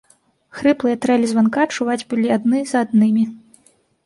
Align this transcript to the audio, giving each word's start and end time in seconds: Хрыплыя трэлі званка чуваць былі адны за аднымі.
Хрыплыя 0.61 0.95
трэлі 1.03 1.27
званка 1.33 1.67
чуваць 1.75 1.99
былі 2.15 2.33
адны 2.39 2.63
за 2.71 2.83
аднымі. 2.89 3.29